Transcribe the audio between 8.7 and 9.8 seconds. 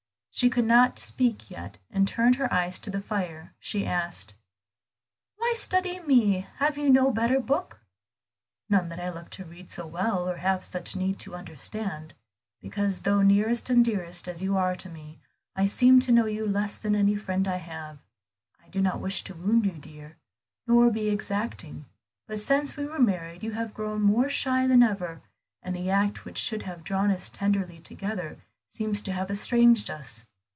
that I love to read